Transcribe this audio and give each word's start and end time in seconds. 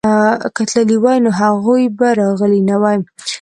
که 0.55 0.61
تللي 0.71 0.97
وای 1.03 1.17
نو 1.25 1.31
هغوی 1.39 1.83
به 1.97 2.07
راغلي 2.19 2.61
نه 2.69 2.75
وای. 2.81 2.97